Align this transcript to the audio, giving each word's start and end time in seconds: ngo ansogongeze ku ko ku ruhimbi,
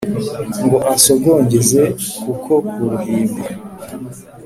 ngo 0.65 0.77
ansogongeze 0.91 1.81
ku 2.21 2.31
ko 2.43 2.55
ku 2.73 2.83
ruhimbi, 2.91 3.43